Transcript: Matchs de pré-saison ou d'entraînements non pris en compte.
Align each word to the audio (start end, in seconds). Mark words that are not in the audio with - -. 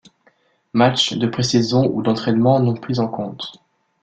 Matchs 0.73 1.13
de 1.13 1.27
pré-saison 1.27 1.87
ou 1.93 2.01
d'entraînements 2.01 2.59
non 2.59 2.73
pris 2.73 2.97
en 2.97 3.07
compte. 3.07 3.61